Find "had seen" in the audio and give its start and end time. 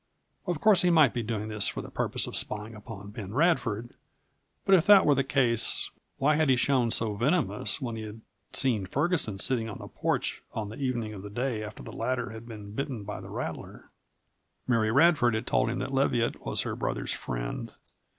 8.01-8.87